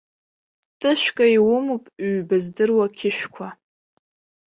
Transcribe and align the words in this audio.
Тышәкәа 0.79 1.25
иумоуп 1.35 1.83
ҩба 2.13 2.37
здыруа 2.43 2.85
ақьышәқәа. 2.89 3.47